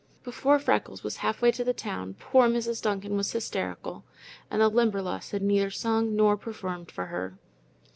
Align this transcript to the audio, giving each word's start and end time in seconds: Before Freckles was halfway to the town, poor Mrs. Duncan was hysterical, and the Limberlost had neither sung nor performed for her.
Before 0.23 0.57
Freckles 0.57 1.03
was 1.03 1.17
halfway 1.17 1.51
to 1.51 1.63
the 1.63 1.75
town, 1.75 2.15
poor 2.19 2.47
Mrs. 2.49 2.81
Duncan 2.81 3.15
was 3.15 3.31
hysterical, 3.33 4.03
and 4.49 4.59
the 4.59 4.67
Limberlost 4.67 5.31
had 5.31 5.43
neither 5.43 5.69
sung 5.69 6.15
nor 6.15 6.35
performed 6.37 6.89
for 6.89 7.05
her. 7.05 7.37